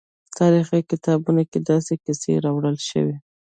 [0.37, 3.15] تاریخي کتابونو کې داسې کیسې راوړل شوي.